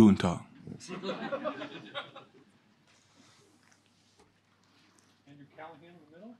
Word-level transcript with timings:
Guten 0.00 0.16
Tag. 0.16 0.38
Andrew 0.88 1.12
Callahan 5.54 5.76
in 5.82 5.92
the 5.92 6.16
middle. 6.16 6.34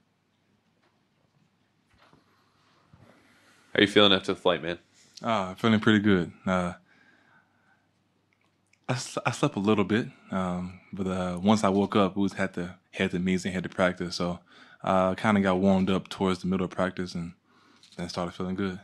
How 3.75 3.81
you 3.81 3.85
feeling 3.87 4.13
after 4.13 4.33
the 4.33 4.39
flight, 4.39 4.63
man? 4.63 4.79
Uh, 5.21 5.53
feeling 5.53 5.79
pretty 5.79 5.99
good. 5.99 6.31
Uh, 6.43 6.73
I, 8.89 8.93
s- 8.93 9.19
I 9.27 9.29
slept 9.29 9.55
a 9.55 9.59
little 9.59 9.83
bit, 9.83 10.07
um, 10.31 10.79
but 10.91 11.05
uh, 11.05 11.39
once 11.39 11.63
I 11.63 11.69
woke 11.69 11.95
up, 11.95 12.15
we 12.15 12.23
was 12.23 12.33
had 12.33 12.55
to 12.55 12.77
head 12.89 13.11
to 13.11 13.19
meets 13.19 13.45
and 13.45 13.53
head 13.53 13.61
to 13.61 13.69
practice. 13.69 14.15
So 14.15 14.39
I 14.81 15.09
uh, 15.11 15.13
kind 15.13 15.37
of 15.37 15.43
got 15.43 15.59
warmed 15.59 15.91
up 15.91 16.07
towards 16.09 16.39
the 16.39 16.47
middle 16.47 16.65
of 16.65 16.71
practice 16.71 17.13
and 17.13 17.33
then 17.95 18.09
started 18.09 18.31
feeling 18.31 18.55
good. 18.55 18.79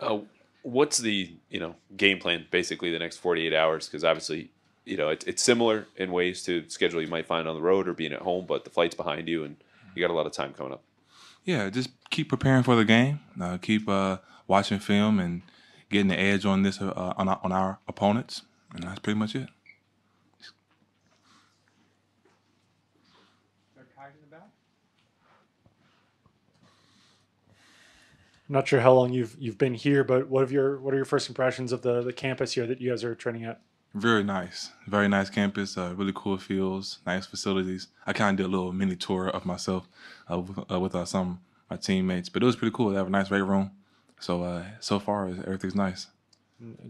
Uh, 0.00 0.18
what's 0.66 0.98
the 0.98 1.32
you 1.48 1.60
know 1.60 1.76
game 1.96 2.18
plan 2.18 2.44
basically 2.50 2.90
the 2.90 2.98
next 2.98 3.18
48 3.18 3.54
hours? 3.54 3.86
Because 3.86 4.04
obviously 4.04 4.50
you 4.84 4.96
know 4.96 5.08
it's 5.08 5.24
it's 5.24 5.42
similar 5.42 5.86
in 5.96 6.10
ways 6.10 6.42
to 6.44 6.68
schedule 6.68 7.00
you 7.00 7.08
might 7.08 7.26
find 7.26 7.46
on 7.46 7.54
the 7.54 7.62
road 7.62 7.88
or 7.88 7.94
being 7.94 8.12
at 8.12 8.22
home, 8.22 8.46
but 8.46 8.64
the 8.64 8.70
flight's 8.70 8.94
behind 8.94 9.28
you 9.28 9.44
and 9.44 9.56
you 9.94 10.02
got 10.02 10.10
a 10.10 10.14
lot 10.14 10.26
of 10.26 10.32
time 10.32 10.52
coming 10.52 10.72
up. 10.72 10.82
Yeah, 11.44 11.70
just 11.70 11.90
keep 12.10 12.28
preparing 12.28 12.64
for 12.64 12.74
the 12.74 12.84
game. 12.84 13.20
Uh, 13.40 13.58
keep 13.58 13.88
uh, 13.88 14.18
watching 14.48 14.80
film 14.80 15.20
and 15.20 15.42
getting 15.88 16.08
the 16.08 16.18
edge 16.18 16.44
on 16.44 16.62
this 16.62 16.80
uh, 16.80 17.14
on 17.16 17.28
on 17.28 17.52
our 17.52 17.78
opponents, 17.86 18.42
and 18.74 18.82
that's 18.82 18.98
pretty 18.98 19.18
much 19.18 19.36
it. 19.36 19.48
Doug 23.76 23.86
Hyde 23.96 24.10
in 24.16 24.28
the 24.28 24.36
back. 24.36 24.48
I'm 28.48 28.52
not 28.52 28.68
sure 28.68 28.80
how 28.80 28.92
long 28.92 29.12
you've 29.12 29.36
you've 29.38 29.58
been 29.58 29.74
here, 29.74 30.04
but 30.04 30.28
what 30.28 30.40
have 30.40 30.52
your 30.52 30.78
what 30.78 30.94
are 30.94 30.96
your 30.96 31.04
first 31.04 31.28
impressions 31.28 31.72
of 31.72 31.82
the 31.82 32.02
the 32.02 32.12
campus 32.12 32.52
here 32.52 32.66
that 32.66 32.80
you 32.80 32.90
guys 32.90 33.02
are 33.02 33.14
training 33.14 33.44
at? 33.44 33.60
Very 33.94 34.22
nice, 34.22 34.70
very 34.86 35.08
nice 35.08 35.30
campus. 35.30 35.76
Uh, 35.76 35.94
really 35.96 36.12
cool 36.14 36.36
fields, 36.36 36.98
nice 37.06 37.26
facilities. 37.26 37.88
I 38.06 38.12
kind 38.12 38.38
of 38.38 38.44
did 38.44 38.52
a 38.52 38.54
little 38.54 38.72
mini 38.72 38.94
tour 38.94 39.28
of 39.28 39.46
myself 39.46 39.88
uh, 40.30 40.40
with, 40.40 40.70
uh, 40.70 40.78
with 40.78 40.94
uh, 40.94 41.06
some 41.06 41.28
of 41.30 41.38
my 41.70 41.76
teammates, 41.76 42.28
but 42.28 42.42
it 42.42 42.46
was 42.46 42.56
pretty 42.56 42.74
cool. 42.74 42.90
They 42.90 42.96
have 42.96 43.06
a 43.06 43.10
nice 43.10 43.30
weight 43.30 43.40
room, 43.40 43.70
so 44.20 44.42
uh, 44.42 44.64
so 44.80 44.98
far 44.98 45.28
everything's 45.28 45.74
nice. 45.74 46.08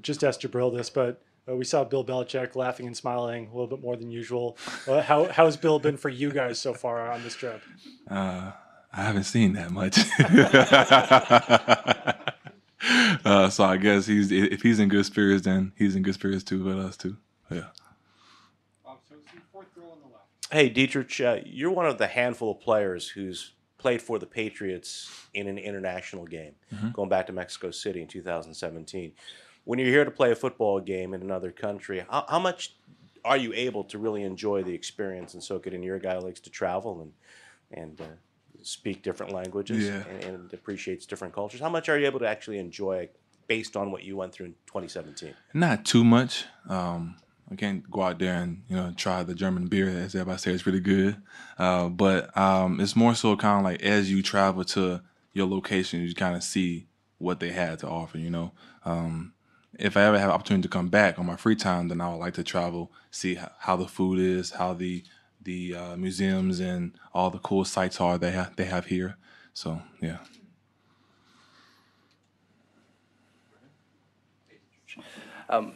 Just 0.02 0.24
asked 0.24 0.42
Jabrill 0.42 0.76
this, 0.76 0.90
but 0.90 1.22
uh, 1.48 1.54
we 1.54 1.64
saw 1.64 1.84
Bill 1.84 2.04
Belichick 2.04 2.56
laughing 2.56 2.86
and 2.86 2.96
smiling 2.96 3.46
a 3.46 3.50
little 3.50 3.66
bit 3.66 3.80
more 3.80 3.96
than 3.96 4.10
usual. 4.10 4.58
Uh, 4.86 5.00
how 5.00 5.24
how's 5.26 5.56
Bill 5.56 5.78
been 5.78 5.96
for 5.96 6.08
you 6.08 6.30
guys 6.32 6.58
so 6.58 6.74
far 6.74 7.10
on 7.10 7.22
this 7.22 7.34
trip? 7.34 7.62
Uh, 8.10 8.52
I 8.92 9.02
haven't 9.02 9.24
seen 9.24 9.52
that 9.54 9.70
much, 9.70 9.98
uh, 13.24 13.50
so 13.50 13.64
I 13.64 13.76
guess 13.76 14.06
he's 14.06 14.32
if 14.32 14.62
he's 14.62 14.78
in 14.78 14.88
good 14.88 15.06
spirits, 15.06 15.44
then 15.44 15.72
he's 15.76 15.96
in 15.96 16.02
good 16.02 16.14
spirits 16.14 16.44
too 16.44 16.64
with 16.64 16.78
us 16.78 16.96
too. 16.96 17.16
Yeah. 17.50 17.64
Bob 18.84 18.98
Socci, 19.10 19.40
fourth 19.52 19.66
row 19.76 19.90
on 19.90 19.98
the 20.00 20.06
left. 20.06 20.24
Hey, 20.50 20.70
Deatrich, 20.70 21.24
uh, 21.24 21.42
you're 21.44 21.70
one 21.70 21.86
of 21.86 21.98
the 21.98 22.06
handful 22.06 22.52
of 22.52 22.60
players 22.60 23.08
who's 23.08 23.52
played 23.78 24.00
for 24.00 24.18
the 24.18 24.26
Patriots 24.26 25.10
in 25.34 25.46
an 25.46 25.58
international 25.58 26.26
game, 26.26 26.54
going 26.92 27.08
back 27.08 27.26
to 27.26 27.32
Mexico 27.32 27.70
City 27.70 28.02
in 28.02 28.08
2017. 28.08 29.12
When 29.64 29.78
you're 29.78 29.88
here 29.88 30.04
to 30.04 30.10
play 30.10 30.32
a 30.32 30.34
football 30.34 30.80
game 30.80 31.12
in 31.12 31.22
another 31.22 31.50
country, 31.50 32.04
how, 32.08 32.24
how 32.28 32.38
much 32.38 32.74
are 33.24 33.36
you 33.36 33.52
able 33.54 33.84
to 33.84 33.98
really 33.98 34.22
enjoy 34.22 34.62
the 34.62 34.72
experience 34.72 35.34
and 35.34 35.42
soak 35.42 35.66
it 35.66 35.74
in? 35.74 35.82
You're 35.82 35.98
guy 35.98 36.16
likes 36.18 36.40
to 36.40 36.50
travel 36.50 37.00
and 37.00 37.12
and 37.72 38.00
uh, 38.00 38.04
speak 38.66 39.02
different 39.02 39.32
languages 39.32 39.84
Yeah. 39.84 40.02
and, 40.10 40.24
and 40.24 40.54
appreciates 40.54 41.06
different 41.06 41.34
cultures. 41.34 41.60
How 41.60 41.68
much 41.68 41.88
are 41.88 41.98
you 41.98 42.06
able 42.06 42.18
to 42.20 42.28
actually 42.28 42.58
enjoy 42.58 43.08
based 43.46 43.76
on 43.76 43.92
what 43.92 44.02
you 44.02 44.16
went 44.16 44.32
through 44.32 44.46
in 44.46 44.52
2017? 44.66 45.34
Not 45.54 45.84
too 45.84 46.04
much. 46.04 46.44
Um, 46.68 47.16
I 47.50 47.54
can't 47.54 47.88
go 47.88 48.02
out 48.02 48.18
there 48.18 48.34
and 48.34 48.64
you 48.68 48.74
know 48.76 48.92
try 48.96 49.22
the 49.22 49.34
German 49.34 49.68
beer, 49.68 49.88
as 49.88 50.14
everybody 50.16 50.38
says, 50.38 50.54
it's 50.56 50.66
really 50.66 50.80
good. 50.80 51.16
Uh, 51.56 51.88
but 51.88 52.36
um, 52.36 52.80
it's 52.80 52.96
more 52.96 53.14
so 53.14 53.36
kind 53.36 53.58
of 53.58 53.64
like 53.64 53.82
as 53.82 54.10
you 54.10 54.22
travel 54.22 54.64
to 54.64 55.00
your 55.32 55.46
location, 55.46 56.00
you 56.00 56.12
kind 56.14 56.34
of 56.34 56.42
see 56.42 56.88
what 57.18 57.38
they 57.38 57.50
had 57.50 57.78
to 57.80 57.88
offer. 57.88 58.18
You 58.18 58.30
know, 58.30 58.52
um, 58.84 59.32
if 59.78 59.96
I 59.96 60.02
ever 60.02 60.18
have 60.18 60.30
opportunity 60.30 60.62
to 60.62 60.68
come 60.68 60.88
back 60.88 61.20
on 61.20 61.26
my 61.26 61.36
free 61.36 61.54
time, 61.54 61.86
then 61.86 62.00
I 62.00 62.10
would 62.10 62.18
like 62.18 62.34
to 62.34 62.42
travel, 62.42 62.90
see 63.12 63.32
h- 63.32 63.44
how 63.60 63.76
the 63.76 63.86
food 63.86 64.18
is, 64.18 64.50
how 64.50 64.74
the 64.74 65.04
the 65.46 65.74
uh, 65.74 65.96
museums 65.96 66.60
and 66.60 66.92
all 67.14 67.30
the 67.30 67.38
cool 67.38 67.64
sites 67.64 68.00
are 68.00 68.18
they 68.18 68.32
have 68.32 68.54
they 68.56 68.66
have 68.66 68.86
here. 68.86 69.16
So 69.54 69.80
yeah. 70.02 70.18
Um, 75.48 75.74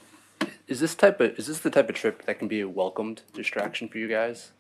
is 0.67 0.81
this 0.81 0.95
type 0.95 1.21
of 1.21 1.39
is 1.39 1.47
this 1.47 1.61
the 1.61 1.71
type 1.71 1.89
of 1.89 1.95
trip 1.95 2.27
that 2.27 2.39
can 2.39 2.49
be 2.49 2.61
a 2.61 2.69
welcomed 2.69 3.23
distraction 3.33 3.89
for 3.89 3.99
you 3.99 4.09
guys? 4.09 4.51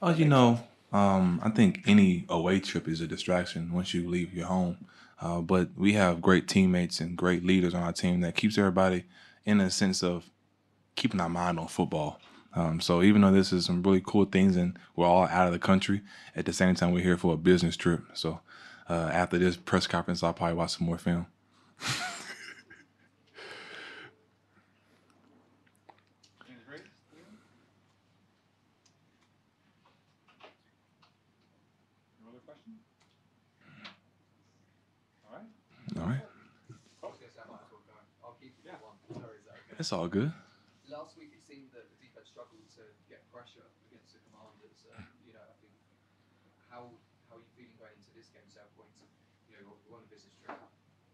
Oh, 0.00 0.10
you 0.10 0.26
know, 0.26 0.60
um, 0.92 1.40
I 1.42 1.50
think 1.50 1.82
any 1.86 2.24
away 2.28 2.60
trip 2.60 2.86
is 2.86 3.00
a 3.00 3.06
distraction 3.06 3.72
once 3.72 3.92
you 3.92 4.08
leave 4.08 4.32
your 4.32 4.46
home. 4.46 4.78
Uh, 5.20 5.40
but 5.40 5.70
we 5.76 5.94
have 5.94 6.20
great 6.20 6.46
teammates 6.46 7.00
and 7.00 7.16
great 7.16 7.42
leaders 7.42 7.74
on 7.74 7.82
our 7.82 7.92
team 7.92 8.20
that 8.20 8.36
keeps 8.36 8.58
everybody 8.58 9.04
in 9.46 9.60
a 9.60 9.70
sense 9.70 10.02
of 10.02 10.30
keeping 10.94 11.20
our 11.20 11.28
mind 11.28 11.58
on 11.58 11.66
football. 11.66 12.20
Um, 12.56 12.80
so 12.80 13.02
even 13.02 13.20
though 13.20 13.30
this 13.32 13.52
is 13.52 13.66
some 13.66 13.82
really 13.82 14.02
cool 14.04 14.24
things 14.24 14.56
and 14.56 14.78
we're 14.96 15.06
all 15.06 15.26
out 15.26 15.46
of 15.46 15.52
the 15.52 15.58
country, 15.58 16.00
at 16.34 16.46
the 16.46 16.52
same 16.54 16.74
time 16.74 16.90
we're 16.90 17.02
here 17.02 17.18
for 17.18 17.34
a 17.34 17.36
business 17.36 17.76
trip. 17.76 18.00
So 18.14 18.40
uh, 18.88 19.10
after 19.12 19.36
this 19.38 19.56
press 19.56 19.86
conference, 19.86 20.22
I'll 20.22 20.32
probably 20.32 20.56
watch 20.56 20.78
some 20.78 20.86
more 20.86 20.96
film. 20.96 21.26
James 26.46 26.60
Ray. 26.70 26.78
No 32.22 32.30
other 32.30 32.38
questions? 32.40 32.80
All 35.28 35.36
right. 35.36 35.44
All 36.02 36.08
right, 36.08 36.20
it's 39.78 39.92
all 39.92 40.08
good. 40.08 40.32
Last 40.88 41.16
week 41.18 41.30
it 41.36 41.42
seemed 41.46 41.68
that 41.74 41.84
the 41.90 41.96
defense 42.06 42.25
struggled 42.36 42.68
to 42.68 42.84
get 43.08 43.24
pressure 43.32 43.64
against 43.88 44.12
the 44.12 44.20
commanders. 44.28 44.84
Uh, 44.92 45.00
you 45.24 45.32
know, 45.32 45.40
I 45.40 45.56
think 45.56 45.72
how 46.68 46.92
how 47.32 47.40
are 47.40 47.40
you 47.40 47.48
feeling 47.56 47.72
going 47.80 47.96
into 47.96 48.12
this 48.12 48.28
game? 48.28 48.44
Is 48.44 48.60
there 48.60 48.68
a 48.68 48.72
point 48.76 48.92
of, 49.00 49.08
you 49.48 49.56
know, 49.56 49.72
you're 49.88 49.96
on 49.96 50.04
a 50.04 50.10
business 50.12 50.36
trip, 50.44 50.60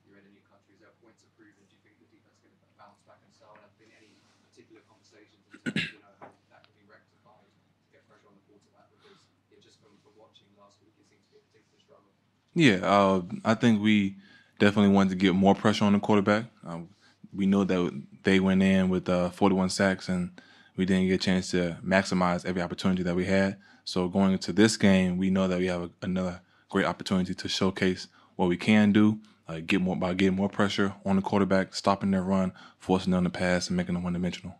you're 0.02 0.18
in 0.18 0.26
a 0.26 0.34
new 0.34 0.42
country. 0.50 0.74
Is 0.74 0.82
there 0.82 0.90
a 0.90 0.98
point 0.98 1.14
to 1.22 1.30
prove 1.38 1.54
it? 1.54 1.70
Do 1.70 1.78
you 1.78 1.82
think 1.86 2.02
the 2.02 2.10
defense 2.10 2.42
going 2.42 2.58
to 2.58 2.66
bounce 2.74 2.98
back 3.06 3.22
and 3.22 3.30
so 3.30 3.46
on? 3.54 3.54
Have 3.62 3.70
been 3.78 3.94
any 3.94 4.18
particular 4.42 4.82
conversations 4.90 5.46
in 5.46 5.62
terms 5.62 5.78
of 5.78 5.94
you 5.94 6.02
know 6.02 6.10
how 6.18 6.26
that 6.50 6.66
can 6.66 6.74
be 6.74 6.90
rectified 6.90 7.46
to 7.54 7.86
get 7.94 8.02
pressure 8.10 8.26
on 8.26 8.34
the 8.34 8.42
quarterback? 8.50 8.90
Because 8.98 9.22
yeah, 9.54 9.62
just 9.62 9.78
from, 9.78 9.94
from 10.02 10.18
watching 10.18 10.50
last 10.58 10.82
week, 10.82 10.90
it 10.98 11.06
seemed 11.06 11.22
to 11.22 11.30
be 11.30 11.38
a 11.38 11.44
particular 11.54 11.78
struggle. 11.78 12.10
Yeah, 12.58 12.82
uh, 12.82 13.22
I 13.46 13.54
think 13.54 13.78
we 13.78 14.18
definitely 14.58 14.90
wanted 14.90 15.14
to 15.14 15.22
get 15.22 15.38
more 15.38 15.54
pressure 15.54 15.86
on 15.86 15.94
the 15.94 16.02
quarterback. 16.02 16.50
Uh, 16.66 16.82
we 17.30 17.46
know 17.46 17.62
that 17.62 17.78
they 18.26 18.42
went 18.42 18.58
in 18.58 18.90
with 18.90 19.06
uh, 19.06 19.30
41 19.30 19.70
sacks, 19.70 20.10
and 20.10 20.34
we 20.76 20.84
didn't 20.86 21.08
get 21.08 21.14
a 21.14 21.18
chance 21.18 21.50
to 21.50 21.78
maximize 21.84 22.46
every 22.46 22.62
opportunity 22.62 23.02
that 23.02 23.14
we 23.14 23.26
had. 23.26 23.56
So 23.84 24.08
going 24.08 24.32
into 24.32 24.52
this 24.52 24.76
game, 24.76 25.18
we 25.18 25.30
know 25.30 25.48
that 25.48 25.58
we 25.58 25.66
have 25.66 25.82
a, 25.82 25.90
another 26.02 26.40
great 26.68 26.86
opportunity 26.86 27.34
to 27.34 27.48
showcase 27.48 28.08
what 28.36 28.48
we 28.48 28.56
can 28.56 28.92
do, 28.92 29.18
uh, 29.48 29.60
get 29.64 29.80
more 29.80 29.96
by 29.96 30.14
getting 30.14 30.36
more 30.36 30.48
pressure 30.48 30.94
on 31.04 31.16
the 31.16 31.22
quarterback, 31.22 31.74
stopping 31.74 32.10
their 32.10 32.22
run, 32.22 32.52
forcing 32.78 33.12
them 33.12 33.24
to 33.24 33.30
pass, 33.30 33.68
and 33.68 33.76
making 33.76 33.94
them 33.94 34.02
one-dimensional. 34.02 34.54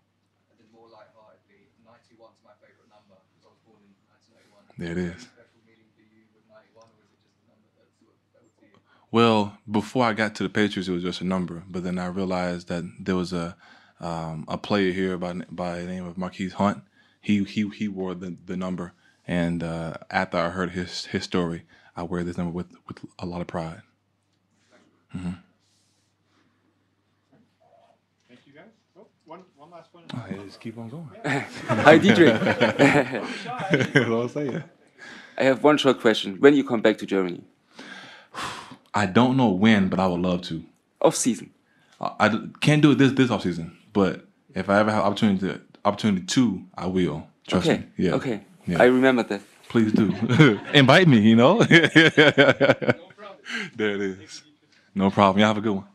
And 0.51 0.59
then 0.61 0.67
more 0.73 0.89
lightheartedly, 0.89 1.71
91 1.87 2.31
is 2.31 2.45
my 2.45 2.51
favourite 2.61 2.91
number 2.91 3.17
because 3.33 3.47
I 3.47 3.49
was 3.49 3.63
born 3.65 3.81
in 3.81 3.95
1991. 4.13 4.77
There 4.77 4.93
it 4.93 4.99
is. 4.99 5.23
Special 5.23 5.65
meaning 5.65 5.89
for 5.97 6.05
you 6.05 6.29
with 6.35 6.45
91, 6.53 6.85
or 6.85 7.01
is 7.01 7.15
it 7.15 7.25
just 7.25 7.41
a 7.41 7.49
number 7.49 7.71
that's 7.73 7.97
sort 7.97 8.13
of 8.13 8.21
that 8.37 8.43
was 8.45 8.53
to 8.61 8.67
you? 8.69 8.77
Well, 9.09 9.57
before 9.71 10.05
I 10.05 10.13
got 10.13 10.35
to 10.37 10.43
the 10.43 10.53
Patriots, 10.53 10.89
it 10.91 10.93
was 10.93 11.07
just 11.07 11.23
a 11.23 11.27
number. 11.27 11.65
But 11.71 11.85
then 11.87 11.97
I 11.97 12.07
realized 12.13 12.69
that 12.69 12.85
there 13.01 13.17
was 13.17 13.33
a 13.33 13.57
um, 14.03 14.45
a 14.49 14.59
player 14.59 14.93
here 14.93 15.19
by 15.19 15.35
by 15.51 15.81
the 15.81 15.87
name 15.87 16.07
of 16.07 16.19
Marquise 16.19 16.55
Hunt. 16.55 16.83
He 17.21 17.45
he 17.45 17.69
he 17.71 17.89
wore 17.89 18.15
the, 18.15 18.37
the 18.47 18.57
number, 18.57 18.95
and 19.27 19.63
uh, 19.63 19.95
after 20.11 20.39
I 20.39 20.51
heard 20.51 20.73
his 20.73 21.07
his 21.07 21.25
story, 21.25 21.65
I 21.97 22.05
wear 22.05 22.25
this 22.25 22.39
number 22.39 22.53
with 22.53 22.69
with 22.89 22.99
a 23.19 23.27
lot 23.27 23.41
of 23.43 23.49
pride. 23.49 23.83
Thank 28.29 28.41
you 28.47 28.53
guys. 28.55 28.65
Oh, 28.99 29.07
one 29.27 29.43
one 29.57 29.71
last 29.71 29.95
one. 29.95 30.05
Oh, 30.15 30.45
just 30.45 30.61
keep 30.61 30.79
on 30.79 30.89
going. 30.89 31.09
Hi, 31.25 31.99
Deatrich. 31.99 32.41
That's 33.95 34.11
all 34.11 34.23
I'm 34.23 34.29
saying. 34.29 34.65
I 35.39 35.45
have 35.45 35.65
one 35.65 35.79
short 35.79 36.01
question. 36.01 36.37
When 36.41 36.55
you 36.55 36.65
come 36.65 36.83
back 36.83 36.99
to 36.99 37.07
Germany, 37.07 37.45
I 38.95 39.07
don't 39.07 39.37
know 39.37 39.51
when, 39.51 39.89
but 39.89 40.01
I 40.01 40.07
would 40.07 40.21
love 40.21 40.43
to. 40.43 40.65
off 41.01 41.17
season. 41.17 41.51
I 42.01 42.41
can't 42.61 42.83
do 42.83 42.93
it 42.93 42.99
this 42.99 43.13
this 43.13 43.31
off 43.31 43.43
season, 43.43 43.79
but 43.93 44.27
if 44.55 44.69
I 44.69 44.81
ever 44.81 44.91
have 44.91 45.05
opportunity 45.05 45.49
to 45.49 45.61
opportunity 45.85 46.25
to, 46.27 46.65
I 46.77 46.87
will. 46.87 47.27
Trust 47.47 47.69
okay. 47.69 47.79
me. 47.81 47.87
Yeah. 47.97 48.13
Okay. 48.15 48.41
Yeah. 48.67 48.83
I 48.83 48.87
remember 48.87 49.23
that. 49.25 49.41
Please 49.69 49.93
do. 49.93 50.15
Invite 50.75 51.09
me, 51.09 51.19
you 51.21 51.37
know? 51.37 51.59
no 51.59 51.67
there 53.75 53.95
it 53.95 54.01
is. 54.01 54.43
No 54.95 55.11
problem. 55.11 55.41
Y'all 55.41 55.49
have 55.49 55.59
a 55.59 55.61
good 55.61 55.73
one. 55.73 55.87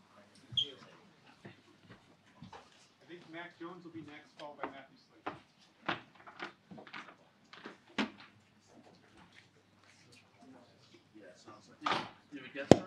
Yes. 12.56 12.87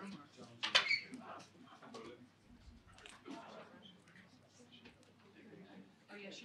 Room? 6.31 6.39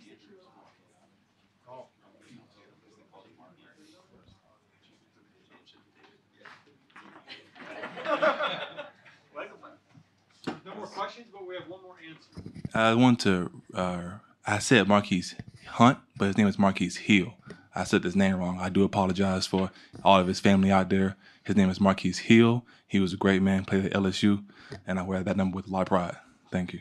No 10.64 10.74
more 10.74 10.86
questions, 10.86 11.26
but 11.32 11.46
we 11.46 11.54
have 11.54 11.68
one 11.68 11.82
more 11.82 11.96
answer. 12.08 12.50
I 12.74 12.94
want 12.94 13.20
to. 13.20 13.50
Uh, 13.72 14.10
I 14.46 14.58
said 14.58 14.88
Marquise 14.88 15.34
Hunt, 15.66 15.98
but 16.16 16.26
his 16.26 16.36
name 16.36 16.48
is 16.48 16.58
Marquise 16.58 16.96
Hill. 16.96 17.34
I 17.74 17.84
said 17.84 18.02
his 18.04 18.16
name 18.16 18.36
wrong. 18.36 18.58
I 18.60 18.68
do 18.68 18.82
apologize 18.84 19.46
for 19.46 19.70
all 20.02 20.18
of 20.18 20.26
his 20.26 20.40
family 20.40 20.70
out 20.72 20.88
there. 20.88 21.16
His 21.44 21.56
name 21.56 21.70
is 21.70 21.80
Marquise 21.80 22.18
Hill. 22.18 22.64
He 22.86 22.98
was 22.98 23.12
a 23.12 23.16
great 23.16 23.42
man, 23.42 23.64
played 23.64 23.86
at 23.86 23.92
LSU, 23.92 24.44
and 24.86 24.98
I 24.98 25.02
wear 25.02 25.22
that 25.22 25.36
number 25.36 25.56
with 25.56 25.68
a 25.68 25.70
lot 25.70 25.82
of 25.82 25.88
pride. 25.88 26.16
Thank 26.50 26.72
you. 26.72 26.80